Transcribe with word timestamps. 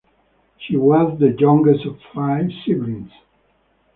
She 0.57 0.75
was 0.75 1.19
the 1.19 1.29
youngest 1.33 1.85
of 1.85 1.99
five 2.11 2.49
siblings. 2.65 3.11